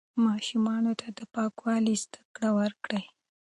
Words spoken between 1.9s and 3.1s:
زده کړه ورکړئ.